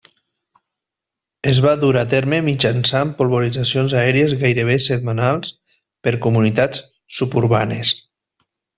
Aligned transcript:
Es 1.51 1.59
va 1.65 1.73
dur 1.83 1.91
a 2.01 2.05
terme 2.13 2.39
mitjançant 2.47 3.13
polvoritzacions 3.21 3.95
aèries 4.01 4.35
gairebé 4.43 4.81
setmanals 4.89 5.55
per 6.09 6.19
comunitats 6.29 6.85
suburbanes. 7.21 7.97